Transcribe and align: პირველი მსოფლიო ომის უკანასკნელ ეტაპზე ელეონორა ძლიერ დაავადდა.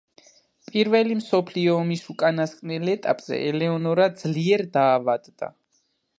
პირველი 0.69 1.17
მსოფლიო 1.19 1.75
ომის 1.81 2.01
უკანასკნელ 2.13 2.91
ეტაპზე 2.95 3.41
ელეონორა 3.51 4.09
ძლიერ 4.25 4.67
დაავადდა. 4.81 5.55